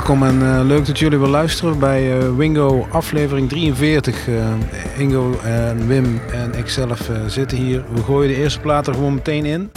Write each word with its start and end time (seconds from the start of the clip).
Welkom 0.00 0.22
en 0.22 0.42
uh, 0.42 0.60
leuk 0.64 0.86
dat 0.86 0.98
jullie 0.98 1.18
weer 1.18 1.28
luisteren 1.28 1.78
bij 1.78 2.18
uh, 2.18 2.36
Wingo 2.36 2.86
aflevering 2.90 3.48
43. 3.48 4.28
Uh, 4.28 4.52
Ingo 4.98 5.38
en 5.44 5.86
Wim 5.86 6.20
en 6.32 6.54
ikzelf 6.54 7.10
zitten 7.26 7.58
hier. 7.58 7.84
We 7.94 8.02
gooien 8.02 8.28
de 8.28 8.36
eerste 8.36 8.60
plaat 8.60 8.86
er 8.86 8.94
gewoon 8.94 9.14
meteen 9.14 9.44
in. 9.44 9.70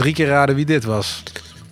Drie 0.00 0.14
keer 0.14 0.26
raden 0.26 0.54
wie 0.54 0.64
dit 0.64 0.84
was. 0.84 1.22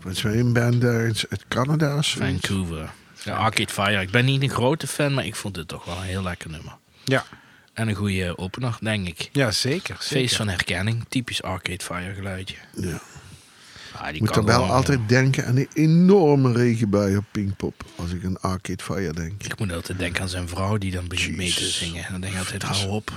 Het 0.04 0.16
is 0.16 0.22
een 0.22 0.52
band 0.52 0.84
uit 0.84 1.26
Canada. 1.48 2.02
Vancouver. 2.02 2.90
Ja, 3.24 3.36
Arcade 3.36 3.72
Fire. 3.72 4.00
Ik 4.00 4.10
ben 4.10 4.24
niet 4.24 4.42
een 4.42 4.50
grote 4.50 4.86
fan, 4.86 5.14
maar 5.14 5.26
ik 5.26 5.36
vond 5.36 5.54
dit 5.54 5.68
toch 5.68 5.84
wel 5.84 5.96
een 5.96 6.02
heel 6.02 6.22
lekker 6.22 6.50
nummer. 6.50 6.76
Ja. 7.04 7.24
En 7.72 7.88
een 7.88 7.94
goede 7.94 8.38
opener, 8.38 8.76
denk 8.80 9.06
ik. 9.06 9.28
Ja, 9.32 9.50
zeker. 9.50 9.80
zeker. 9.80 9.96
Feest 10.00 10.36
van 10.36 10.48
herkenning. 10.48 11.04
Typisch 11.08 11.42
Arcade 11.42 11.84
Fire 11.84 12.14
geluidje. 12.14 12.56
Ja. 12.74 13.00
Ah, 13.94 14.14
ik 14.14 14.20
moet 14.20 14.36
er 14.36 14.44
wel 14.44 14.72
altijd 14.72 15.00
denken 15.06 15.46
aan 15.46 15.54
die 15.54 15.68
enorme 15.72 16.52
regenbui 16.52 17.16
op 17.16 17.24
Pinkpop. 17.30 17.84
Als 17.96 18.12
ik 18.12 18.24
aan 18.24 18.40
Arcade 18.40 18.82
Fire 18.82 19.12
denk. 19.12 19.42
Ik 19.42 19.58
moet 19.58 19.72
altijd 19.72 19.98
denken 19.98 20.22
aan 20.22 20.28
zijn 20.28 20.48
vrouw 20.48 20.78
die 20.78 20.92
dan 20.92 21.08
begint 21.08 21.36
mee 21.36 21.54
te 21.54 21.64
zingen. 21.64 22.04
En 22.04 22.12
dan 22.12 22.20
denk 22.20 22.32
ik 22.32 22.38
altijd, 22.38 22.62
hou 22.62 22.88
op. 22.88 23.12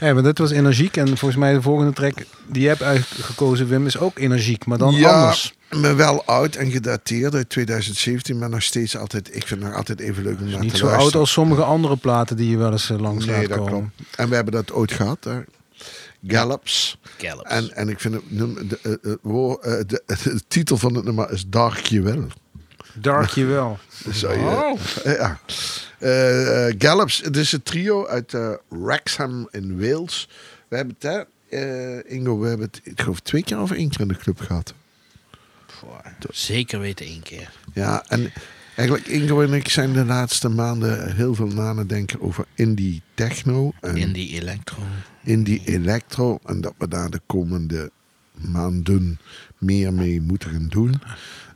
ja, 0.00 0.14
maar 0.14 0.22
dit 0.22 0.38
was 0.38 0.50
energiek. 0.50 0.96
En 0.96 1.06
volgens 1.06 1.36
mij 1.36 1.52
de 1.52 1.62
volgende 1.62 1.92
track 1.92 2.14
die 2.46 2.62
je 2.62 2.68
hebt 2.68 2.82
uitgekozen, 2.82 3.68
Wim, 3.68 3.86
is 3.86 3.98
ook 3.98 4.18
energiek. 4.18 4.66
Maar 4.66 4.78
dan 4.78 4.94
ja, 4.94 5.20
anders. 5.20 5.54
maar 5.70 5.96
wel 5.96 6.24
oud 6.24 6.54
en 6.54 6.70
gedateerd 6.70 7.34
uit 7.34 7.48
2017. 7.48 8.38
Maar 8.38 8.50
nog 8.50 8.62
steeds 8.62 8.96
altijd, 8.96 9.28
ik 9.28 9.46
vind 9.46 9.60
het 9.60 9.68
nog 9.68 9.78
altijd 9.78 10.00
even 10.00 10.22
leuk 10.22 10.38
om 10.40 10.44
naar 10.44 10.58
te 10.58 10.64
Niet 10.64 10.76
zo 10.76 10.86
oud 10.86 11.14
als 11.14 11.32
sommige 11.32 11.62
andere 11.62 11.96
platen 11.96 12.36
die 12.36 12.50
je 12.50 12.56
wel 12.56 12.72
eens 12.72 12.90
uh, 12.90 12.98
langs 12.98 13.24
nee, 13.24 13.48
dat 13.48 13.66
Klopt. 13.66 13.86
En 14.16 14.28
we 14.28 14.34
hebben 14.34 14.52
dat 14.52 14.72
ooit 14.72 14.92
gehad. 14.92 15.24
Hè. 15.24 15.40
Gallops. 16.26 16.98
Gallops. 17.18 17.50
En, 17.50 17.76
en 17.76 17.88
ik 17.88 18.00
vind 18.00 18.14
het, 18.14 18.22
de, 18.28 18.66
de, 18.66 18.78
de, 18.82 19.84
de, 19.86 20.02
de 20.06 20.40
titel 20.48 20.76
van 20.76 20.94
het 20.94 21.04
nummer 21.04 21.30
is 21.30 21.44
Dark 21.46 21.86
Je 21.86 22.02
Wel. 22.02 22.26
Dark 22.94 23.30
Je 23.30 23.44
Wel. 23.44 23.78
Oh. 24.24 24.78
ja. 25.04 25.40
Uh, 26.00 26.74
Gallops, 26.78 27.20
het 27.20 27.36
is 27.36 27.52
een 27.52 27.62
trio 27.62 28.06
uit 28.06 28.32
uh, 28.32 28.52
Wrexham 28.68 29.48
in 29.50 29.80
Wales. 29.80 30.28
We 30.68 30.76
hebben 30.76 30.96
het, 30.98 31.28
hè, 31.48 31.96
uh, 31.96 32.12
Ingo, 32.12 32.38
we 32.38 32.48
hebben 32.48 32.66
het, 32.66 32.80
ik 32.84 33.00
geloof 33.00 33.20
twee 33.20 33.42
keer 33.42 33.60
of 33.60 33.70
één 33.70 33.88
keer 33.88 34.00
in 34.00 34.08
de 34.08 34.16
club 34.16 34.40
gehad. 34.40 34.74
Zeker 36.30 36.80
weten 36.80 37.06
één 37.06 37.22
keer. 37.22 37.50
Ja, 37.72 38.04
en 38.08 38.32
Eigenlijk, 38.80 39.08
Ingo 39.08 39.42
en 39.42 39.52
ik 39.52 39.68
zijn 39.68 39.92
de 39.92 40.04
laatste 40.04 40.48
maanden 40.48 41.16
heel 41.16 41.34
veel 41.34 41.46
na 41.46 41.76
het 41.76 41.88
denken 41.88 42.20
over 42.20 42.44
indie 42.54 43.02
techno. 43.14 43.72
En 43.80 43.96
indie 43.96 44.40
electro. 44.40 44.82
Indie 45.24 45.62
electro. 45.64 46.38
En 46.44 46.60
dat 46.60 46.74
we 46.78 46.88
daar 46.88 47.10
de 47.10 47.20
komende 47.26 47.90
maanden 48.32 49.18
meer 49.58 49.92
mee 49.92 50.20
moeten 50.20 50.50
gaan 50.50 50.68
doen. 50.68 51.02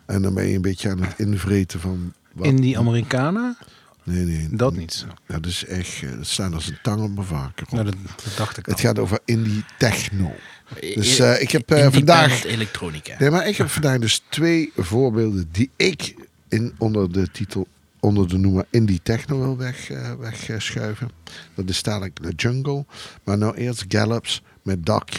En 0.07 0.23
dan 0.23 0.35
ben 0.35 0.47
je 0.47 0.55
een 0.55 0.63
beetje 0.63 0.91
aan 0.91 1.03
het 1.03 1.19
invreten 1.19 1.81
van... 1.81 2.13
Wat... 2.33 2.47
Indie 2.47 2.79
Amerikanen? 2.79 3.57
Nee, 4.03 4.25
nee. 4.25 4.49
Dat 4.51 4.77
niet 4.77 4.93
zo. 4.93 5.07
Ja, 5.07 5.39
dat 5.39 5.47
is 5.47 5.65
echt... 5.65 6.01
Dat 6.01 6.11
eh, 6.11 6.17
staat 6.21 6.55
als 6.55 6.69
een 6.69 6.79
tang 6.83 7.03
op 7.03 7.15
mijn 7.15 7.27
vaker. 7.27 7.67
Nou, 7.71 7.85
dat, 7.85 7.97
dacht 8.37 8.57
ik 8.57 8.67
Het 8.67 8.81
gaat 8.81 8.99
over 8.99 9.19
indie 9.25 9.65
techno. 9.79 10.35
Dus 10.81 11.21
uh, 11.21 11.41
ik 11.41 11.51
heb 11.51 11.73
uh, 11.73 11.87
vandaag... 11.91 12.45
elektronica. 12.45 13.17
Nee, 13.19 13.31
maar 13.31 13.49
ik 13.49 13.57
heb 13.57 13.69
vandaag 13.69 13.99
dus 13.99 14.23
twee 14.29 14.73
voorbeelden 14.77 15.49
die 15.53 15.71
ik 15.77 16.15
in, 16.55 16.75
onder 16.79 17.13
de 17.13 17.31
titel, 17.31 17.67
onder 18.01 18.29
de 18.29 18.39
noemer 18.39 18.67
Indie 18.71 19.01
Techno 19.03 19.39
wil 19.39 19.57
weg, 19.57 19.91
uh, 19.91 20.13
wegschuiven. 20.15 21.11
Dat 21.55 21.69
is 21.69 21.83
dadelijk 21.83 22.23
de 22.23 22.33
Jungle. 22.37 22.85
Maar 23.25 23.39
nou 23.39 23.55
eerst 23.55 23.85
Gallops 23.89 24.43
met 24.63 24.87
Dark 24.87 25.11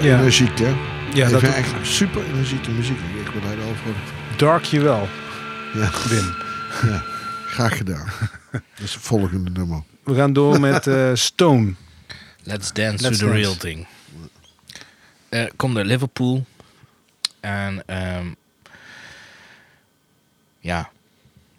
super 0.00 0.10
Ja. 0.10 0.18
energiek, 0.18 0.58
hè? 0.58 0.68
Ja, 1.14 1.24
ik 1.26 1.30
dat 1.32 1.40
vind 1.40 1.54
echt 1.54 1.72
super 1.82 2.24
energieke 2.24 2.70
muziek. 2.70 2.98
Ik 2.98 3.28
wil 3.32 3.40
daar 3.42 3.66
over. 3.66 3.94
dark 4.36 4.64
je 4.64 4.80
wel, 4.80 5.08
Ja, 5.74 5.90
Wim. 6.08 6.34
ja, 6.90 7.02
graag 7.46 7.76
gedaan. 7.76 8.06
Dat 8.52 8.60
is 8.78 8.94
het 8.94 9.02
volgende 9.02 9.50
nummer. 9.50 9.82
We 10.04 10.14
gaan 10.14 10.32
door 10.32 10.60
met 10.60 10.86
eh, 10.86 11.10
Stone. 11.14 11.74
Let's 12.42 12.72
dance 12.72 13.02
Let's 13.02 13.18
to 13.18 13.24
the 13.26 13.32
dance. 13.32 13.40
real 13.40 13.56
thing. 13.56 13.86
Eh 15.28 15.46
komt 15.56 15.76
uit 15.76 15.86
Liverpool. 15.86 16.46
En 17.40 17.82
ehm, 17.86 18.26
ja, 20.60 20.90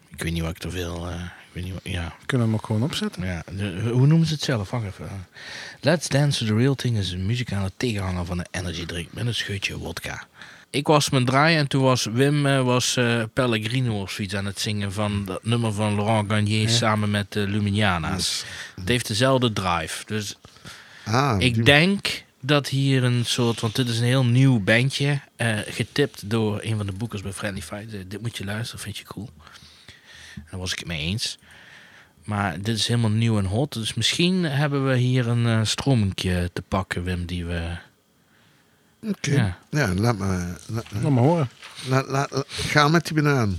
ik 0.08 0.22
weet 0.22 0.32
niet 0.32 0.42
wat 0.42 0.56
ik 0.56 0.62
er 0.62 0.70
veel... 0.70 1.08
eh, 1.08 1.14
weet 1.62 1.72
niet 1.72 1.82
wat, 1.82 1.92
ja, 1.92 2.14
Kunnen 2.26 2.46
we 2.46 2.52
hem 2.52 2.60
ook 2.62 2.66
gewoon 2.66 2.82
opzetten? 2.82 3.24
ja, 3.26 3.42
de- 3.56 3.90
hoe 3.92 4.06
noemen 4.06 4.26
ze 4.26 4.32
het 4.34 4.42
zelf? 4.42 4.70
Wacht 4.70 4.84
even. 4.84 5.26
Let's 5.80 6.08
Dance 6.08 6.38
to 6.38 6.46
the 6.46 6.56
Real 6.58 6.74
Thing 6.74 6.96
is 6.96 7.10
een 7.10 7.26
muzikale 7.26 7.70
tegenhanger 7.76 8.24
van 8.24 8.38
een 8.38 8.46
energy 8.50 8.86
drink 8.86 9.08
met 9.12 9.26
een 9.26 9.34
scheutje 9.34 9.78
wodka. 9.78 10.26
Ik 10.70 10.86
was 10.86 11.10
mijn 11.10 11.24
draaien 11.24 11.58
en 11.58 11.68
toen 11.68 11.82
was 11.82 12.04
Wim 12.04 12.46
eh, 12.46 12.62
was 12.62 12.96
eh, 12.96 13.22
Pellegrino 13.32 14.00
of 14.00 14.10
zoiets 14.10 14.34
aan 14.34 14.44
het 14.46 14.60
zingen 14.60 14.92
van 14.92 15.24
dat 15.24 15.44
nummer 15.44 15.72
van 15.72 15.94
Laurent 15.94 16.30
Garnier 16.30 16.68
samen 16.68 17.10
met 17.10 17.32
de 17.32 17.40
Luminiana's. 17.48 18.44
Het 18.76 18.88
heeft 18.88 19.06
dezelfde 19.08 19.52
drive. 19.52 20.04
Dus 20.06 20.36
Ah, 21.04 21.36
ik 21.40 21.54
die- 21.54 21.64
denk 21.64 22.24
dat 22.40 22.68
hier 22.68 23.04
een 23.04 23.24
soort, 23.24 23.60
want 23.60 23.76
dit 23.76 23.88
is 23.88 23.98
een 23.98 24.04
heel 24.04 24.24
nieuw 24.24 24.60
bandje, 24.60 25.20
eh, 25.36 25.58
getipt 25.66 26.30
door 26.30 26.58
een 26.62 26.76
van 26.76 26.86
de 26.86 26.92
boekers 26.92 27.22
bij 27.22 27.32
Friendly 27.32 27.62
Fight. 27.62 27.94
Eh, 27.94 28.00
dit 28.08 28.20
moet 28.22 28.36
je 28.36 28.44
luisteren, 28.44 28.80
vind 28.82 28.96
je 28.98 29.04
cool. 29.04 29.28
En 30.34 30.44
daar 30.50 30.60
was 30.60 30.72
ik 30.72 30.78
het 30.78 30.88
mee 30.88 31.00
eens. 31.00 31.38
Maar 32.24 32.60
dit 32.60 32.76
is 32.76 32.86
helemaal 32.88 33.10
nieuw 33.10 33.38
en 33.38 33.44
hot, 33.44 33.72
dus 33.72 33.94
misschien 33.94 34.44
hebben 34.44 34.86
we 34.86 34.96
hier 34.96 35.28
een 35.28 35.46
eh 35.46 35.60
stromingje 35.62 36.50
te 36.52 36.62
pakken, 36.62 37.02
Wim, 37.04 37.26
die 37.26 37.44
we... 37.44 37.76
Oké. 39.08 39.30
Ja. 39.32 39.58
Ja, 39.70 39.94
laat 39.94 40.18
me... 40.18 40.54
Laat, 40.66 40.84
Laat 41.02 41.10
maar 41.12 41.22
horen. 41.22 41.48
laat, 41.88 42.06
laat- 42.08 42.30
laat- 42.30 42.44
ga 42.48 42.88
met 42.88 43.06
die 43.06 43.22
banaan. 43.22 43.58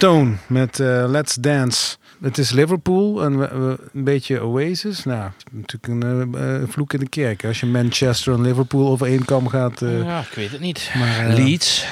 Stone 0.00 0.32
met 0.46 0.80
eh, 0.80 1.04
Let's 1.08 1.34
Dance. 1.34 1.96
Het 2.22 2.38
is 2.38 2.50
Liverpool 2.50 3.22
en 3.24 3.38
we, 3.38 3.48
we- 3.58 3.76
een 3.94 4.04
beetje 4.04 4.42
Oasis. 4.44 5.04
Nou, 5.04 5.30
natuurlijk 5.50 6.04
een 6.04 6.34
eh, 6.34 6.54
eh, 6.56 6.62
vloek 6.68 6.92
in 6.92 6.98
de 7.00 7.08
kerk. 7.08 7.44
Als 7.44 7.60
je 7.60 7.66
Manchester 7.66 8.32
en 8.34 8.40
Liverpool 8.40 8.88
over 8.88 9.06
één 9.06 9.24
kam 9.24 9.48
gaat. 9.48 9.82
eh, 9.82 10.02
ja, 10.02 10.20
ik 10.20 10.34
weet 10.34 10.50
het 10.50 10.60
niet. 10.60 10.90
maar, 10.98 11.26
eh, 11.28 11.34
Leeds, 11.34 11.86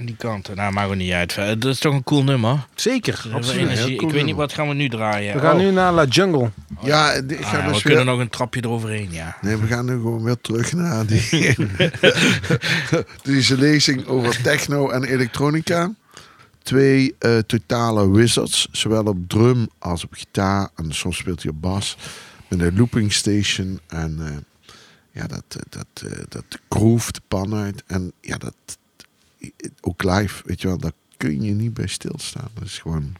die 0.00 0.16
kant. 0.18 0.54
Nou, 0.54 0.72
maakt 0.72 0.88
ook 0.88 0.94
niet 0.94 1.12
uit. 1.12 1.34
Dat 1.34 1.64
is 1.64 1.78
toch 1.78 1.94
een 1.94 2.04
cool 2.04 2.24
nummer. 2.24 2.66
Zeker, 2.74 3.24
Absoluut. 3.32 3.86
ik 3.88 3.98
cool 3.98 4.10
weet 4.12 4.24
niet, 4.24 4.36
wat 4.36 4.52
gaan 4.52 4.68
we 4.68 4.74
nu 4.74 4.88
draaien? 4.88 5.34
We 5.34 5.40
gaan 5.40 5.54
Oh. 5.56 5.60
nu 5.60 5.70
naar 5.70 5.92
La 5.92 6.04
Jungle. 6.04 6.50
Ja, 6.82 7.12
ik 7.12 7.38
Ah, 7.42 7.48
ga 7.50 7.66
we 7.66 7.72
dus 7.72 7.82
kunnen 7.82 8.06
nog 8.06 8.18
een 8.18 8.28
trapje 8.30 8.60
eroverheen, 8.64 9.08
ja. 9.10 9.36
Nee, 9.40 9.56
we 9.56 9.66
gaan 9.66 9.84
nu 9.84 9.92
gewoon 9.92 10.22
weer 10.22 10.40
terug 10.40 10.72
naar 10.72 11.06
die, 11.06 11.28
deze 13.22 13.58
lezing 13.58 14.06
over 14.06 14.42
techno 14.42 14.90
en 14.90 15.04
elektronica. 15.04 15.90
Twee 16.62 17.14
eh, 17.18 17.38
totale 17.38 18.10
wizards, 18.10 18.68
zowel 18.70 19.04
op 19.04 19.28
drum 19.28 19.68
als 19.78 20.04
op 20.04 20.12
gitaar. 20.12 20.70
En 20.74 20.92
soms 20.92 21.16
speelt 21.16 21.42
hij 21.42 21.52
op 21.52 21.60
bas. 21.60 21.96
Met 22.48 22.60
een 22.60 22.76
looping 22.76 23.12
station. 23.12 23.80
En 23.86 24.26
eh, 24.26 24.36
ja, 25.10 25.26
dat, 25.26 25.44
eh, 25.48 25.62
dat, 25.68 26.04
dat 26.28 26.44
groove 26.68 27.12
de 27.12 27.20
pan 27.28 27.54
uit. 27.54 27.82
En 27.86 28.12
ja, 28.20 28.36
dat 28.36 28.54
ook 29.80 30.02
live, 30.02 30.42
weet 30.44 30.60
je 30.60 30.68
wel, 30.68 30.78
daar 30.78 30.92
kun 31.16 31.42
je 31.42 31.52
niet 31.52 31.74
bij 31.74 31.86
stilstaan. 31.86 32.48
Dat 32.54 32.64
is 32.64 32.78
gewoon... 32.78 33.14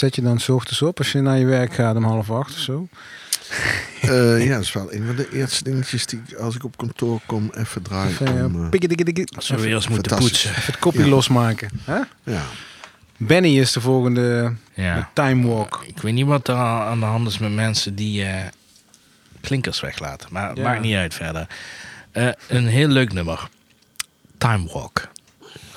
zet 0.00 0.14
je 0.14 0.22
dan 0.22 0.40
's 0.40 0.48
ochtends 0.48 0.82
op 0.82 0.98
als 0.98 1.12
je 1.12 1.20
naar 1.20 1.38
je 1.38 1.44
werk 1.46 1.74
gaat 1.74 1.96
om 1.96 2.04
half 2.04 2.30
acht 2.30 2.52
of 2.52 2.58
zo. 2.58 2.88
Eh, 4.00 4.44
ja, 4.46 4.52
dat 4.54 4.62
is 4.62 4.72
wel 4.72 4.92
een 4.94 5.06
van 5.06 5.16
de 5.16 5.28
eerste 5.32 5.64
dingetjes 5.64 6.06
die 6.06 6.22
ik, 6.28 6.34
als 6.36 6.54
ik 6.54 6.64
op 6.64 6.76
kantoor 6.76 7.20
kom 7.26 7.50
even 7.54 7.82
draai. 7.82 8.08
Even, 8.10 8.38
eh, 8.38 8.44
om, 8.44 8.70
pikkedikkedikkie- 8.70 9.36
Als 9.36 9.48
we 9.48 9.60
weer 9.60 9.74
eens 9.74 9.88
moeten 9.88 10.16
poetsen. 10.16 10.50
even 10.50 10.62
het 10.64 10.78
kopje 10.78 11.00
Ja. 11.02 11.06
losmaken. 11.08 11.70
Hè? 11.84 12.00
ja. 12.22 12.42
Benny 13.16 13.58
is 13.58 13.72
de 13.72 13.80
volgende 13.80 14.54
Ja. 14.74 15.10
Time 15.14 15.46
Walk. 15.48 15.82
Ik 15.86 15.98
weet 15.98 16.12
niet 16.12 16.26
wat 16.26 16.48
er 16.48 16.54
aan 16.54 17.00
de 17.00 17.06
hand 17.06 17.28
is 17.28 17.38
met 17.38 17.54
mensen 17.54 17.94
die 17.94 18.24
eh, 18.24 18.44
klinkers 19.40 19.80
weglaten. 19.80 20.28
Maar 20.32 20.56
Ja. 20.56 20.62
maakt 20.62 20.80
niet 20.80 20.94
uit 20.96 21.14
verder. 21.14 21.46
Eh, 22.12 22.28
een 22.48 22.66
heel 22.66 22.88
leuk 22.88 23.12
nummer. 23.12 23.48
Time 24.38 24.68
Walk. 24.72 25.08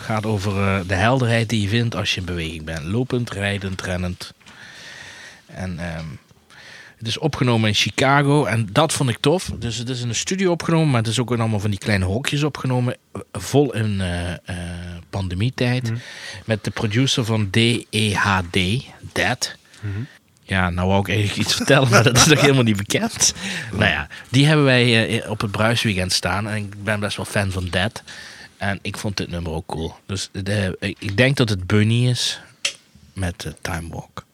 Gaat 0.03 0.25
over 0.25 0.61
eh, 0.61 0.79
de 0.87 0.93
helderheid 0.93 1.49
die 1.49 1.61
je 1.61 1.67
vindt 1.67 1.95
als 1.95 2.13
je 2.13 2.19
in 2.19 2.25
beweging 2.25 2.63
bent. 2.63 2.83
Lopend, 2.83 3.29
rijdend, 3.31 3.81
rennend. 3.81 4.33
En 5.45 5.79
ehm, 5.79 6.05
het 6.97 7.07
is 7.07 7.17
opgenomen 7.17 7.67
in 7.67 7.75
Chicago. 7.75 8.45
En 8.45 8.67
dat 8.71 8.93
vond 8.93 9.09
ik 9.09 9.17
tof. 9.19 9.51
Dus 9.59 9.77
het 9.77 9.89
is 9.89 10.01
in 10.01 10.09
een 10.09 10.15
studio 10.15 10.51
opgenomen. 10.51 10.89
Maar 10.89 11.01
het 11.01 11.09
is 11.09 11.19
ook 11.19 11.31
in 11.31 11.39
allemaal 11.39 11.59
van 11.59 11.69
die 11.69 11.79
kleine 11.79 12.05
hokjes 12.05 12.43
opgenomen. 12.43 12.95
Vol 13.31 13.73
in 13.73 14.01
eh, 14.01 14.31
eh, 14.31 14.37
pandemietijd. 15.09 15.91
Met 16.45 16.63
de 16.63 16.71
producer 16.71 17.25
van 17.25 17.47
DEHD. 17.51 18.85
Dead. 19.11 19.55
Ja, 20.43 20.69
nou 20.69 20.87
wou 20.87 20.99
ik 20.99 21.09
eigenlijk 21.09 21.39
iets 21.39 21.55
vertellen, 21.55 21.89
maar 21.89 22.03
dat 22.03 22.17
is 22.17 22.25
nog 22.25 22.41
helemaal 22.41 22.63
niet 22.63 22.77
bekend. 22.77 23.33
Nou 23.71 23.89
ja, 23.89 24.07
die 24.29 24.45
hebben 24.45 24.65
wij 24.65 25.27
op 25.27 25.41
het 25.41 25.51
Bruisweekend 25.51 26.13
staan. 26.13 26.47
En 26.49 26.55
ik 26.55 26.83
ben 26.83 26.99
best 26.99 27.17
wel 27.17 27.25
fan 27.25 27.51
van 27.51 27.67
Dead. 27.69 28.03
En 28.63 28.79
ik 28.81 28.97
vond 28.97 29.17
dit 29.17 29.29
nummer 29.29 29.51
ook 29.51 29.65
cool. 29.65 29.95
Dus 30.05 30.29
ik 30.79 31.17
denk 31.17 31.37
dat 31.37 31.49
het 31.49 31.67
Bunny 31.67 32.07
is 32.09 32.41
met 33.13 33.41
de 33.41 33.55
Time 33.61 33.89
Walk. 33.89 34.25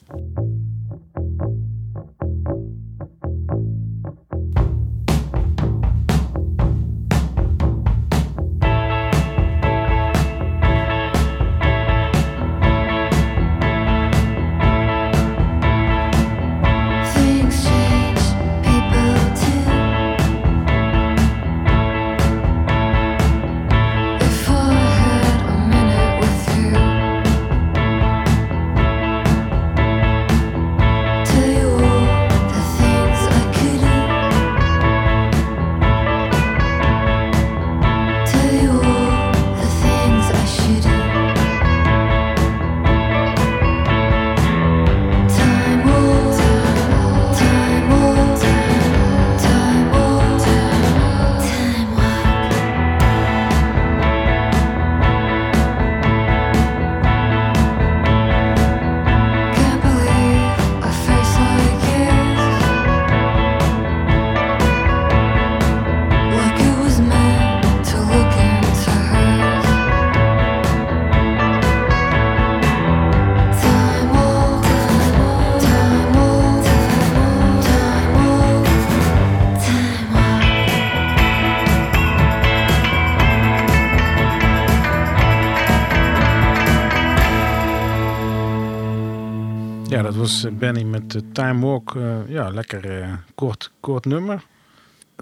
Was 90.30 90.44
eh, 90.44 90.52
Benny 90.52 90.84
met 90.84 91.12
de 91.12 91.32
Time 91.32 91.66
Walk. 91.66 91.96
Eh, 91.96 92.18
ja, 92.28 92.50
lekker 92.50 93.02
eh, 93.02 93.14
kort, 93.36 93.72
kort 93.80 94.06
nummer. 94.06 94.44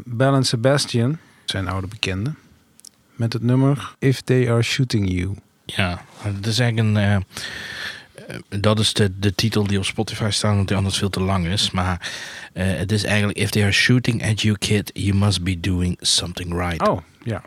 Bell 0.04 0.44
Sebastian, 0.44 1.18
zijn 1.46 1.68
oude 1.68 1.88
bekende. 1.88 2.34
Met 3.16 3.34
het 3.34 3.42
nummer 3.42 3.96
If 4.00 4.22
They 4.22 4.52
Are 4.52 4.62
Shooting 4.62 5.12
You. 5.12 5.36
Ja, 5.66 6.02
het 6.18 6.46
is 6.46 6.60
eigenlijk 6.60 6.98
een. 6.98 7.26
dat 8.62 8.80
is 8.80 8.94
de, 8.94 9.20
de 9.20 9.36
titel 9.36 9.68
die 9.68 9.78
op 9.78 9.86
Spotify 9.86 10.30
staat, 10.30 10.52
omdat 10.52 10.68
die 10.68 10.78
anders 10.78 10.98
veel 10.98 11.10
te 11.10 11.22
lang 11.22 11.48
is. 11.48 11.72
Maar 11.72 12.12
het 12.54 12.92
is 12.92 13.04
eigenlijk: 13.04 13.38
If 13.38 13.50
they 13.50 13.64
are 13.64 13.72
shooting 13.72 14.26
at 14.26 14.42
you, 14.42 14.58
kid, 14.58 14.92
you 14.94 15.16
must 15.16 15.44
be 15.44 15.60
doing 15.60 15.98
something 16.02 16.54
right. 16.54 16.88
Oh, 16.88 17.02
ja. 17.24 17.42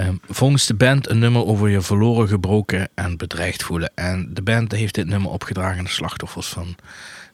Ehm, 0.00 0.14
volgens 0.28 0.66
de 0.66 0.74
band 0.74 1.08
een 1.08 1.18
nummer 1.18 1.44
over 1.44 1.68
je 1.68 1.80
verloren, 1.80 2.28
gebroken 2.28 2.88
en 2.94 3.16
bedreigd 3.16 3.62
voelen. 3.62 3.92
En 3.94 4.34
de 4.34 4.42
band 4.42 4.72
heeft 4.72 4.94
dit 4.94 5.06
nummer 5.06 5.30
opgedragen 5.30 5.78
aan 5.78 5.84
de 5.84 5.90
slachtoffers 5.90 6.48
van 6.48 6.76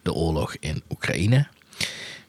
de 0.03 0.13
oorlog 0.13 0.57
in 0.61 0.83
Oekraïne. 0.91 1.47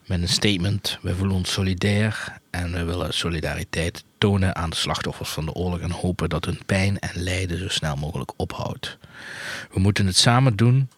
Met 0.06 0.22
een 0.22 0.28
statement: 0.28 0.98
wij 1.02 1.14
voelen 1.14 1.36
ons 1.36 1.52
solidair 1.52 2.38
en 2.50 2.72
we 2.72 2.84
willen 2.84 3.14
solidariteit 3.14 4.04
tonen 4.18 4.56
aan 4.56 4.70
de 4.70 4.76
slachtoffers 4.76 5.30
van 5.30 5.44
de 5.44 5.52
oorlog 5.52 5.80
en 5.80 5.90
hopen 5.90 6.28
dat 6.28 6.44
hun 6.44 6.60
pijn 6.66 6.98
en 6.98 7.22
lijden 7.22 7.58
zo 7.58 7.68
snel 7.68 7.96
mogelijk 7.96 8.32
ophoudt. 8.36 8.98
We 9.72 9.80
moeten 9.80 10.06
het 10.06 10.16
samen 10.16 10.56
doen 10.56 10.90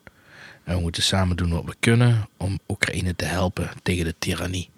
en 0.65 0.75
we 0.75 0.81
moeten 0.81 1.03
samen 1.03 1.37
doen 1.37 1.51
wat 1.51 1.65
we 1.65 1.75
kunnen 1.81 2.29
om 2.37 2.59
Oekraïne 2.69 3.17
te 3.17 3.25
helpen 3.25 3.71
tegen 3.83 4.05
de 4.05 4.15
tirannie. 4.19 4.71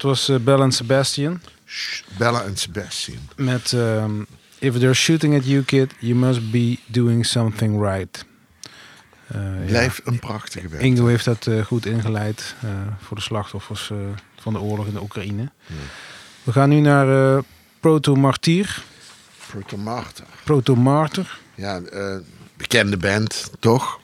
Dat 0.00 0.10
was 0.10 0.28
eh, 0.28 0.36
Bell 0.36 0.60
and 0.60 0.74
Sebastian. 0.74 1.40
Shh, 1.66 2.02
Bella 2.18 2.42
en 2.42 2.56
Sebastian. 2.56 3.18
Met 3.36 3.72
ehm, 3.72 4.22
If 4.58 4.78
they're 4.78 4.94
shooting 4.94 5.34
at 5.34 5.44
you, 5.44 5.62
kid, 5.62 5.92
you 5.98 6.14
must 6.14 6.50
be 6.50 6.78
doing 6.86 7.26
something 7.26 7.82
right. 7.82 8.24
Ja. 9.32 9.38
Blijft 9.66 10.00
een 10.04 10.18
prachtige 10.18 10.68
werk. 10.68 10.82
Ingo 10.82 11.06
heeft 11.06 11.24
dat 11.24 11.46
eh, 11.46 11.64
goed 11.64 11.86
ingeleid 11.86 12.54
voor 12.98 13.16
de 13.16 13.22
slachtoffers 13.22 13.92
van 14.40 14.52
de 14.52 14.60
oorlog 14.60 14.86
in 14.86 14.92
de 14.92 15.00
Oekraïne. 15.00 15.50
We 16.42 16.52
gaan 16.52 16.68
nu 16.68 16.80
naar 16.80 17.36
eh, 17.36 17.42
Proto 17.80 18.14
Martyr. 18.14 18.82
Proto 20.44 20.76
Martyr. 20.76 21.38
Ja, 21.54 21.80
bekende 22.56 22.96
band, 22.96 23.50
toch? 23.58 24.00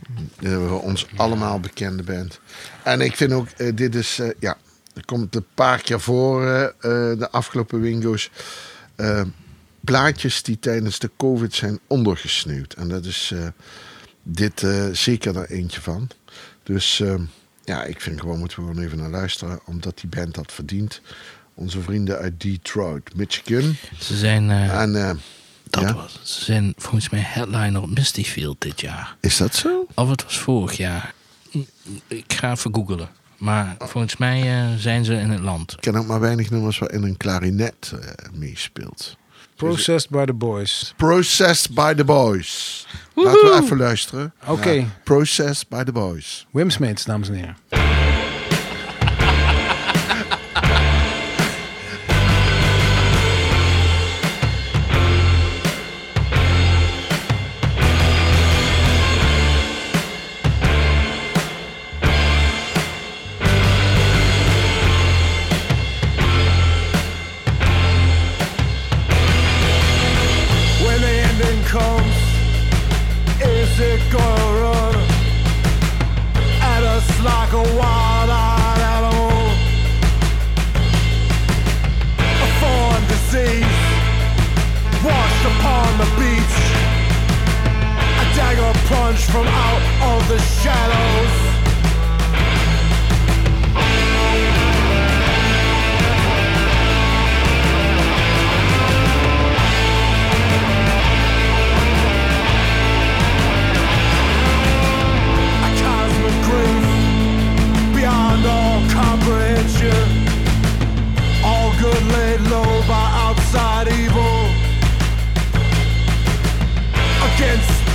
Ons 0.83 1.07
allemaal 1.17 1.61
bekende 1.61 2.03
band. 2.03 2.41
En 2.83 3.01
ik 3.01 3.17
vind 3.17 3.33
ook, 3.33 3.77
dit 3.77 3.95
is, 3.95 4.21
ja, 4.39 4.57
er 4.97 5.05
komt 5.05 5.35
een 5.37 5.47
paar 5.55 5.83
keer 5.83 6.01
voor 6.01 6.47
eh, 6.47 6.65
eh, 6.65 7.19
de 7.19 7.29
afgelopen 7.31 7.81
wingo's. 7.81 8.31
eh, 8.97 9.23
plaatjes 9.81 10.43
die 10.43 10.59
tijdens 10.59 10.99
de 10.99 11.11
COVID 11.17 11.55
zijn 11.55 11.79
ondergesneeuwd. 11.87 12.73
En 12.73 12.89
dat 12.89 13.05
is 13.05 13.33
dit 14.23 14.67
zeker 14.93 15.37
er 15.37 15.51
eentje 15.51 15.81
van. 15.81 16.09
Dus 16.63 17.01
eh, 17.01 17.15
ja, 17.65 17.85
ik 17.85 18.01
vind 18.01 18.21
gewoon 18.21 18.39
moeten 18.39 18.59
we 18.63 18.69
gewoon 18.69 18.85
even 18.85 18.99
naar 18.99 19.11
luisteren, 19.11 19.61
omdat 19.67 19.99
die 20.01 20.09
band 20.11 20.35
dat 20.35 20.53
verdient. 20.53 21.01
Onze 21.55 21.81
vrienden 21.81 22.19
uit 22.19 22.41
Detroit, 22.41 23.17
Michigan. 23.17 23.77
Ze 23.99 24.17
zijn, 24.17 24.51
En 24.51 24.93
dat 25.71 25.83
ja? 25.83 25.95
was, 25.95 26.19
ze 26.23 26.45
zijn 26.45 26.73
volgens 26.77 27.09
mij 27.11 27.21
headliner 27.21 27.83
op 27.83 27.91
Mistyfield 27.99 28.61
dit 28.61 28.81
jaar. 28.81 29.17
is 29.21 29.37
dat 29.37 29.55
zo? 29.55 29.87
Of 29.95 30.09
het 30.09 30.23
was 30.25 30.39
vorig 30.39 30.77
jaar. 30.77 31.15
Ik 32.07 32.33
ga 32.33 32.51
even 32.51 32.75
googelen. 32.75 33.09
Maar 33.39 33.77
volgens 33.79 34.17
mij 34.17 34.41
eh, 34.41 34.75
zijn 34.77 35.05
ze 35.05 35.15
in 35.15 35.31
het 35.31 35.41
land. 35.41 35.73
Ik 35.73 35.81
ken 35.81 35.97
ook 35.97 36.07
maar 36.07 36.21
weinig 36.21 36.51
nummers 36.51 36.79
waarin 36.79 37.03
een 37.03 37.17
klarinet 37.17 37.93
eh, 37.93 38.09
meespeelt. 38.33 39.17
Processed 39.57 40.11
by 40.11 40.25
the 40.25 40.33
Boys. 40.33 40.95
Processed 40.97 41.75
by 41.75 41.95
the 41.95 42.05
Boys. 42.05 42.87
Laten 43.15 43.51
we 43.51 43.61
even 43.63 43.77
luisteren. 43.77 44.35
Oké. 44.47 44.87
Processed 45.05 45.69
by 45.69 45.83
the 45.83 45.93
Boys. 45.93 46.47
Wim 46.51 46.71
Smeets, 46.71 47.05
dames 47.05 47.29
en 47.29 47.35
heren. 47.35 47.86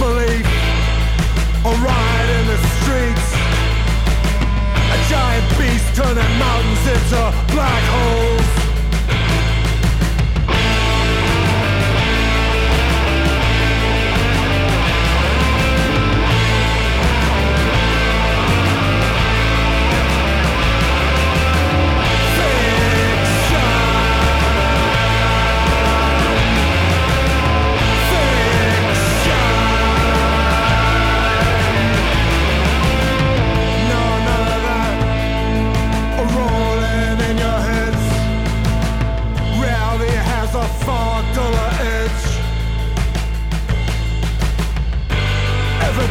Against 0.02 0.16
belief, 0.16 0.46
a 1.64 1.74
riot 1.86 2.30
in 2.40 2.48
the 2.48 2.58
streets. 2.82 3.34
A 4.90 5.10
giant 5.10 5.48
beast 5.58 5.96
turning 5.96 6.40
mountains 6.40 6.88
into 6.88 7.54
black 7.54 7.84
holes. 7.84 8.61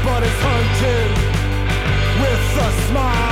but 0.05 0.23
it's 0.23 0.41
hunting 0.43 1.13
with 2.23 2.59
a 2.59 2.87
smile. 2.87 3.30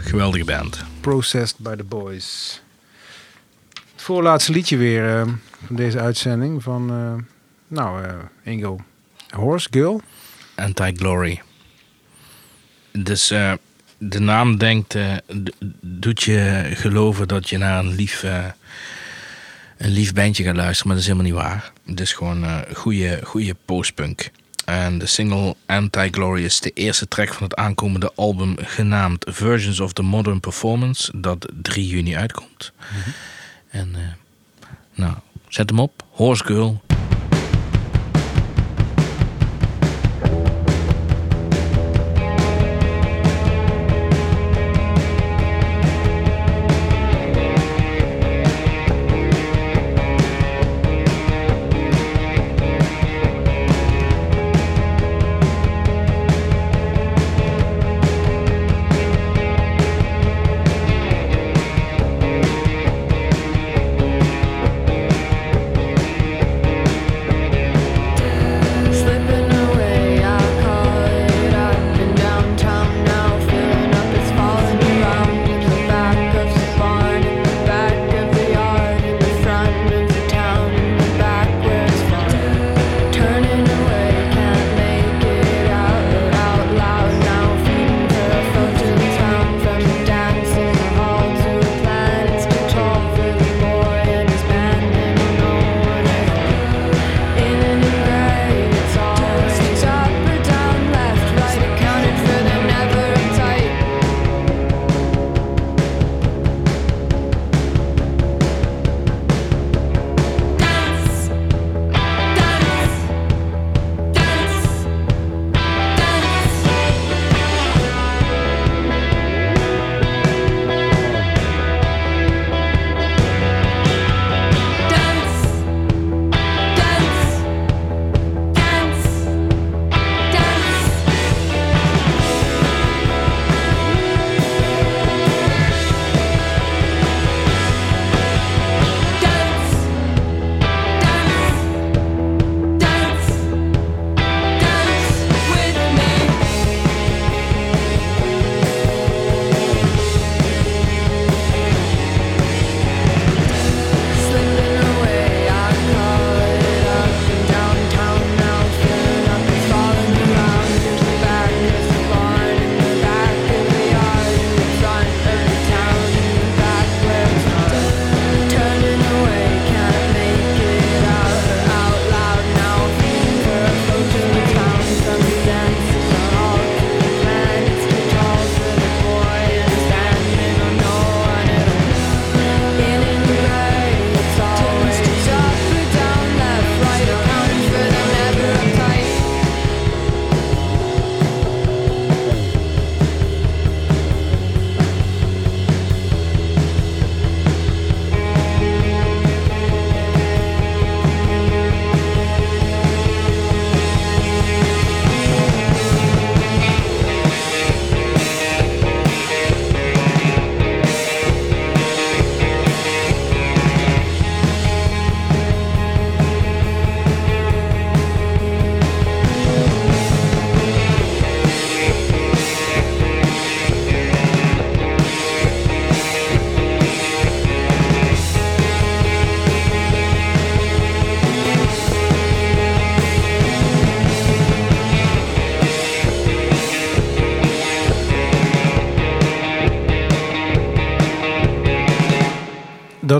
Geweldige 0.00 0.44
band. 0.44 0.84
Processed 1.00 1.58
by 1.58 1.74
the 1.76 1.84
Boys. 1.84 2.60
Het 3.72 4.02
voorlaatste 4.02 4.52
liedje 4.52 4.76
weer 4.76 5.16
eh, 5.16 5.22
van 5.66 5.76
deze 5.76 5.98
uitzending 5.98 6.62
van, 6.62 6.90
eh, 6.90 7.24
nou, 7.68 8.04
eh, 8.04 8.14
Ingo. 8.42 8.80
Horse 9.28 9.68
Girl. 9.70 10.02
Anti-Glory. 10.54 11.42
Dus 12.92 13.28
de 13.98 14.20
naam 14.20 14.56
denkt, 14.58 14.96
doet 15.80 16.22
je 16.22 16.70
geloven 16.74 17.28
dat 17.28 17.48
je 17.48 17.58
naar 17.58 17.78
een 17.78 17.94
lief, 17.94 18.22
een 19.76 19.90
lief 19.90 20.14
bandje 20.14 20.44
gaat 20.44 20.56
luisteren, 20.56 20.86
maar 20.86 20.96
dat 20.96 21.04
is 21.04 21.12
helemaal 21.12 21.32
niet 21.32 21.42
waar. 21.42 21.72
Het 21.84 22.00
is 22.00 22.12
gewoon 22.12 22.64
goede, 22.74 23.20
goede 23.22 23.56
postpunk. 23.64 24.30
En 24.64 24.98
de 24.98 25.06
single 25.06 25.56
Anti-Glory 25.66 26.44
is 26.44 26.60
de 26.60 26.70
eerste 26.70 27.08
track 27.08 27.34
van 27.34 27.42
het 27.42 27.54
aankomende 27.54 28.12
album 28.14 28.54
genaamd 28.58 29.26
Versions 29.28 29.80
of 29.80 29.92
the 29.92 30.02
Modern 30.02 30.40
Performance, 30.40 31.20
dat 31.20 31.48
3 31.62 31.86
juni 31.86 32.16
uitkomt. 32.16 32.72
En 33.70 33.94
eh, 33.94 34.02
nou, 34.94 35.14
zet 35.48 35.70
hem 35.70 35.78
op. 35.78 36.04
Horse 36.10 36.44
Girl. 36.44 36.80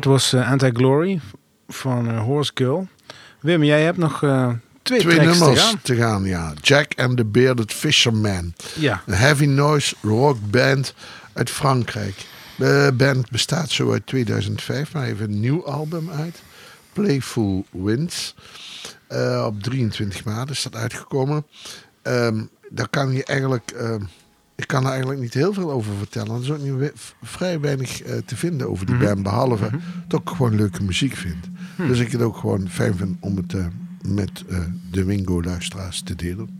Dat 0.01 0.13
was 0.13 0.33
eh, 0.33 0.51
Anti-Glory 0.51 1.21
van 1.69 2.11
eh, 2.11 2.23
Horse 2.23 2.51
Girl. 2.55 2.89
Wim, 3.41 3.65
jij 3.65 3.83
hebt 3.83 3.97
nog 3.97 4.23
eh, 4.23 4.53
twee, 4.83 5.01
Twee 5.01 5.19
te 5.19 5.25
nummers 5.25 5.61
gaan. 5.61 5.81
te 5.83 5.97
gaan, 5.97 6.25
ja. 6.25 6.53
Jack 6.61 6.93
and 6.97 7.17
the 7.17 7.25
Bearded 7.25 7.73
Fisherman. 7.73 8.55
Ja, 8.75 9.03
Een 9.07 9.15
heavy 9.15 9.45
noise 9.45 9.95
rock 10.03 10.37
band 10.51 10.95
uit 11.33 11.51
Frankrijk. 11.51 12.27
De 12.57 12.93
band 12.97 13.31
bestaat 13.31 13.71
zo 13.71 13.93
uit 13.93 14.07
2005, 14.07 14.93
maar 14.93 15.05
heeft 15.05 15.21
een 15.21 15.41
nieuw 15.41 15.67
album 15.67 16.11
uit. 16.11 16.43
Playful 16.93 17.67
Winds. 17.71 18.35
Op 19.45 19.63
23 19.63 20.25
maart 20.25 20.51
is 20.51 20.63
dat 20.63 20.77
uitgekomen. 20.77 21.47
Ehm, 22.03 22.43
daar 22.71 22.89
kan 22.89 23.13
je 23.13 23.25
eigenlijk... 23.25 23.71
ehm, 23.71 24.03
ik 24.61 24.67
kan 24.67 24.85
er 24.85 24.91
eigenlijk 24.91 25.21
niet 25.21 25.35
heel 25.35 25.53
veel 25.53 25.71
over 25.71 25.93
vertellen. 25.99 26.35
Er 26.35 26.41
is 26.43 26.51
ook 26.51 26.59
niet 26.63 26.75
we- 26.77 26.93
vrij 27.23 27.61
weinig 27.61 28.03
eh, 28.03 28.17
te 28.25 28.37
vinden 28.37 28.69
over 28.71 28.87
die 28.87 28.97
band. 28.97 29.23
Behalve 29.23 29.71
dat 30.09 30.21
ik 30.21 30.29
gewoon 30.29 30.55
leuke 30.57 30.83
muziek 30.83 31.15
vind. 31.17 31.49
Dus 31.77 31.99
ik 31.99 32.13
het 32.13 32.23
ook 32.23 32.37
gewoon 32.37 32.69
fijn 32.69 32.95
vind 32.97 33.17
om 33.21 33.37
het 33.37 33.55
eh, 33.55 33.67
met 34.07 34.45
eh, 34.49 34.59
de 34.91 35.05
Wingo-luisteraars 35.05 36.03
te 36.03 36.15
delen. 36.15 36.60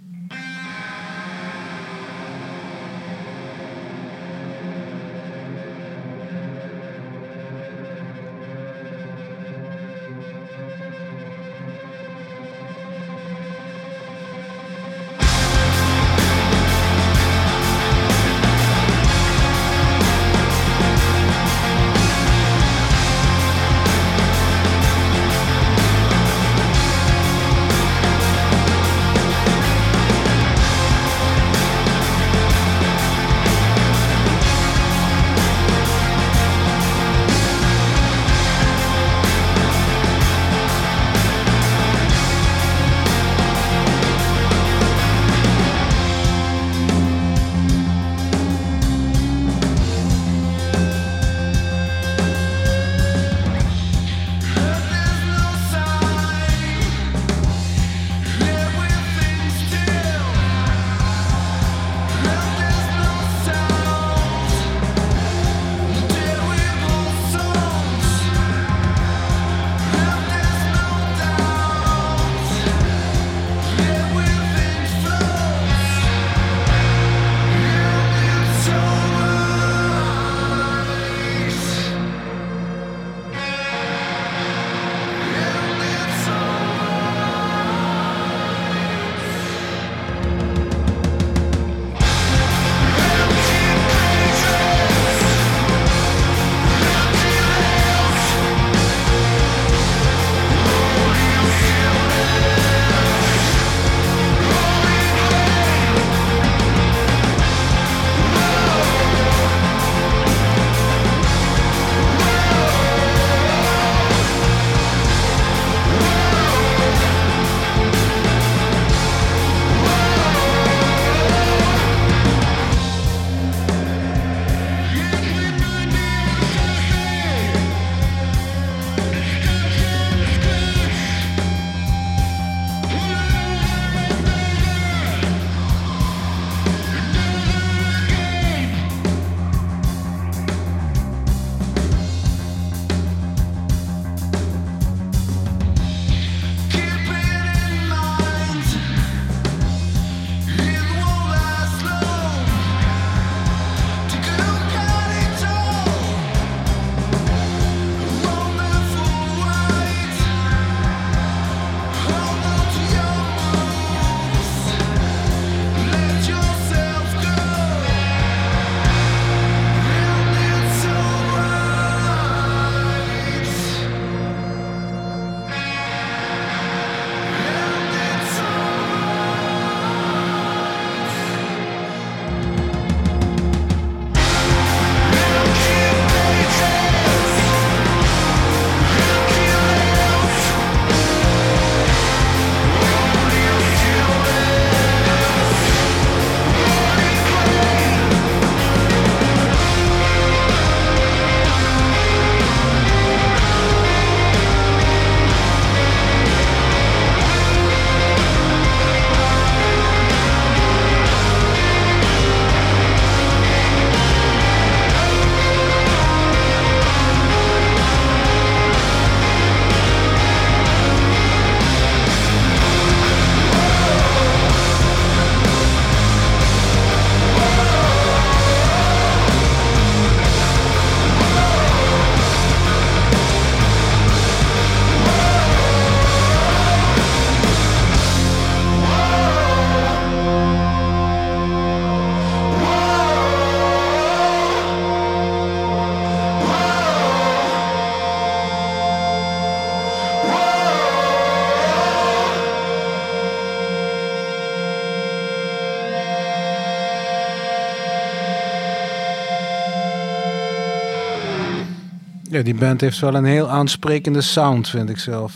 Ja, 262.31 262.43
die 262.43 262.55
band 262.55 262.81
heeft 262.81 262.99
wel 262.99 263.15
een 263.15 263.25
heel 263.25 263.49
aansprekende 263.49 264.21
sound, 264.21 264.69
vind 264.69 264.89
ik 264.91 264.99
zelf. 264.99 265.33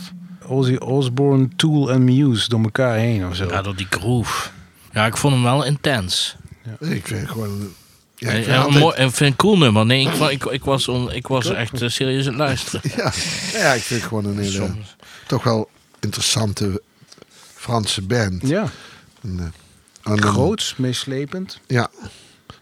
Ozzy 0.47 0.74
Osbourne, 0.74 1.49
Tool 1.57 1.90
en 1.90 2.05
Muse 2.05 2.49
door 2.49 2.62
elkaar 2.62 2.95
heen 2.97 3.26
of 3.26 3.36
zo. 3.36 3.47
Ja, 3.49 3.62
door 3.62 3.76
die 3.76 3.86
groove. 3.90 4.49
Ja, 4.92 5.07
ik 5.07 5.16
vond 5.16 5.34
hem 5.34 5.42
wel 5.42 5.64
intens. 5.64 6.36
Ik 6.80 7.07
vind 7.07 7.20
het 7.20 7.30
gewoon... 7.30 7.72
Ja, 8.16 8.30
Ja, 8.30 8.36
ik 8.38 8.45
vind 8.45 8.57
een 8.57 8.62
altijd- 8.62 8.82
mooi, 8.82 8.95
ik 8.97 9.11
vind 9.14 9.30
een 9.30 9.36
cool 9.36 9.59
nummer. 9.59 9.86
Nee, 9.86 10.07
ik, 10.07 10.12
vond- 10.14 10.30
ik, 10.30 10.45
ik 10.45 10.64
was, 10.64 10.88
on- 10.88 11.12
ik 11.12 11.26
was 11.26 11.51
echt 11.51 11.82
eh, 11.82 11.88
serieus 11.88 12.22
aan 12.26 12.32
het 12.32 12.36
luisteren. 12.40 12.80
ja, 12.97 13.12
ja, 13.53 13.72
ik 13.72 13.82
vind 13.82 14.01
het 14.01 14.09
gewoon 14.09 14.24
een 14.24 14.38
hele... 14.38 14.51
Soms. 14.51 14.97
Toch 15.26 15.42
wel 15.45 15.68
interessante 16.01 16.82
Franse 17.55 18.03
band. 18.03 18.49
Ja, 18.49 18.66
En, 19.22 19.53
eh, 20.05 20.12
groots, 20.16 20.74
meeslepend. 20.76 21.61
Ja. 21.66 21.88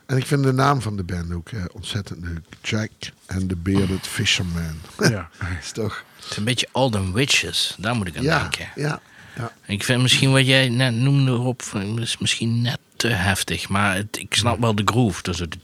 En 0.07 0.17
ik 0.17 0.27
vind 0.27 0.43
de 0.43 0.53
naam 0.53 0.81
van 0.83 0.97
de 0.97 1.03
band 1.03 1.33
ook 1.33 1.49
eh, 1.49 1.65
ontzettend 1.73 2.25
leuk. 2.25 2.41
Jack 2.63 2.91
and 3.27 3.49
the 3.49 3.57
Bearded 3.57 4.07
Fisherman. 4.07 4.81
Ja. 4.99 5.29
is 5.63 5.73
toch... 5.73 6.05
Het 6.21 6.31
is 6.31 6.37
een 6.37 6.45
beetje 6.45 6.69
Alden 6.73 7.13
Witches. 7.13 7.75
Daar 7.79 7.95
moet 7.95 8.07
ik 8.07 8.17
aan 8.17 8.23
Ja, 8.23 8.41
denken. 8.41 8.69
ja, 8.75 9.01
ja. 9.37 9.53
Ik 9.67 9.85
vind 9.85 10.03
misschien 10.03 10.33
wat 10.33 10.47
jij 10.47 10.69
net 10.69 10.95
noemde 10.95 11.37
op 11.37 11.63
is 11.99 12.19
misschien 12.19 12.63
net 12.63 12.79
te 12.97 13.09
heftig. 13.09 13.69
Maar 13.69 13.95
het- 13.97 14.19
ik 14.19 14.35
snap 14.35 14.61
wel 14.61 14.75
de 14.75 14.83
groove. 14.85 15.23
Dus 15.23 15.39
het 15.39 15.57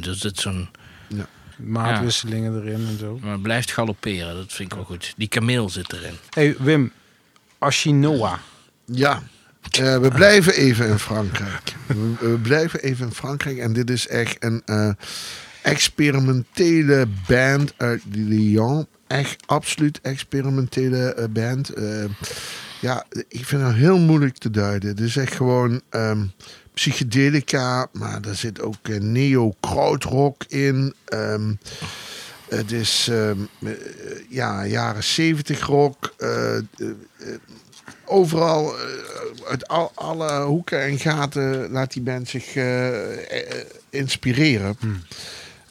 dus 0.00 0.22
het 0.22 0.40
zo'n. 0.40 0.68
Maatwisselingen 1.56 2.56
erin 2.62 2.86
en 2.86 2.98
zo. 2.98 3.18
Maar 3.22 3.32
het 3.32 3.42
blijft 3.42 3.72
galopperen. 3.72 4.34
Dat 4.34 4.52
vind 4.52 4.70
ik 4.70 4.74
wel 4.76 4.84
goed. 4.86 5.14
Die 5.16 5.28
kameel 5.28 5.68
zit 5.68 5.92
erin. 5.92 6.14
hey, 6.30 6.56
Wim, 6.58 6.92
Ashinoa. 7.58 8.40
Ja, 8.84 9.22
eh, 9.70 9.98
we 9.98 10.08
blijven 10.08 10.54
even 10.54 10.88
in 10.88 10.98
Frankrijk. 10.98 11.74
We, 12.20 12.38
blijven 12.42 12.80
even 12.80 13.06
in 13.06 13.12
Frankrijk. 13.12 13.58
En 13.58 13.72
dit 13.72 13.90
is 13.90 14.06
echt 14.06 14.44
een 14.44 14.62
eh, 14.64 14.90
experimentele 15.62 17.06
band 17.26 17.74
uit 17.76 18.02
Lyon. 18.10 18.86
Echt 19.06 19.42
absoluut 19.46 20.00
experimentele 20.00 21.14
eh, 21.14 21.24
band. 21.30 21.72
Ja, 22.80 23.04
ik 23.28 23.44
vind 23.44 23.62
het 23.62 23.74
heel 23.74 23.98
moeilijk 23.98 24.38
te 24.38 24.50
duiden. 24.50 24.88
Het 24.88 25.00
is 25.00 25.16
echt 25.16 25.34
gewoon 25.34 25.80
ehm, 25.90 26.26
psychedelica, 26.74 27.86
maar 27.92 28.20
er 28.28 28.34
zit 28.34 28.60
ook 28.60 28.88
neo-krautrock 28.88 30.44
in. 30.48 30.94
Ehm, 31.04 31.52
het 32.48 32.72
is 32.72 33.08
eh, 33.08 33.30
ja, 34.28 34.66
jaren 34.66 35.04
70 35.04 35.66
rock. 35.66 36.14
Overal, 38.04 38.78
eh, 38.78 38.84
uit 39.48 39.68
al, 39.68 39.92
alle 39.94 40.42
hoeken 40.42 40.82
en 40.82 40.98
gaten, 40.98 41.70
laat 41.70 41.92
die 41.92 42.02
band 42.02 42.28
zich 42.28 42.54
eh, 42.54 43.40
eh, 43.40 43.64
inspireren. 43.90 44.76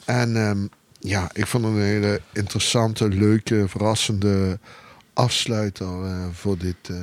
En 0.04 0.36
ehm, 0.36 0.66
ja, 0.98 1.30
ik 1.32 1.46
vond 1.46 1.64
het 1.64 1.74
een 1.74 1.80
hele 1.80 2.20
interessante, 2.32 3.08
leuke, 3.08 3.64
verrassende 3.68 4.58
afsluiter 5.14 6.04
eh, 6.04 6.24
voor, 6.32 6.58
dit, 6.58 6.76
eh, 6.82 6.96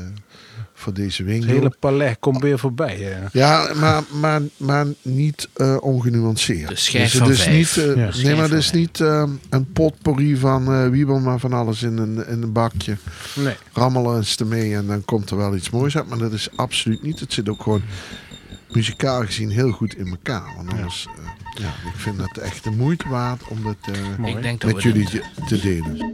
voor 0.73 0.93
deze 0.93 1.23
Het 1.23 1.31
winkel. 1.31 1.49
hele 1.49 1.75
palet 1.79 2.17
komt 2.19 2.41
weer 2.41 2.59
voorbij. 2.59 2.97
hè. 2.97 3.27
Ja, 3.31 3.73
maar, 3.75 4.03
maar, 4.19 4.41
maar 4.57 4.85
niet 5.01 5.49
eh, 5.53 5.77
ongenuanceerd. 5.79 6.69
De 6.69 6.75
schijf 6.75 7.03
dus 7.03 7.13
het 7.13 7.21
van 7.21 7.31
is 7.31 7.41
vijf. 7.43 7.77
niet, 7.77 7.95
Ja. 7.95 8.23
Nee, 8.23 8.35
maar 8.35 8.43
het 8.49 8.53
is 8.53 8.69
vijf. 8.69 8.73
niet 8.73 8.99
een 9.49 9.71
potpourri 9.73 10.37
van 10.37 10.73
eh 10.73 10.87
wiebel, 10.89 11.19
maar 11.19 11.39
van 11.39 11.53
alles 11.53 11.83
in 11.83 11.97
een, 11.97 12.27
in 12.27 12.41
een 12.41 12.51
bakje. 12.51 12.97
Nee. 13.35 13.55
Rammelen 13.73 14.15
eens 14.17 14.37
ermee 14.37 14.75
en 14.75 14.87
dan 14.87 15.05
komt 15.05 15.29
er 15.29 15.37
wel 15.37 15.55
iets 15.55 15.69
moois 15.69 15.97
uit. 15.97 16.07
Maar 16.09 16.17
dat 16.17 16.31
is 16.33 16.49
absoluut 16.55 17.03
niet. 17.03 17.19
Het 17.19 17.33
zit 17.33 17.49
ook 17.49 17.61
gewoon 17.63 17.81
muzikaal 18.69 19.25
gezien 19.25 19.49
heel 19.49 19.71
goed 19.71 19.95
in 19.95 20.07
elkaar. 20.07 20.53
Want 20.55 20.69
anders, 20.71 21.07
eh, 21.17 21.25
ja, 21.63 21.67
ik 21.89 21.95
vind 21.95 22.17
het 22.17 22.37
echt 22.37 22.63
de 22.63 22.71
moeite 22.71 23.09
waard 23.09 23.47
om 23.47 23.65
het 23.65 23.77
eh, 23.81 24.57
dat 24.57 24.73
met 24.73 24.83
jullie 24.83 25.21
te 25.47 25.59
delen. 25.59 26.11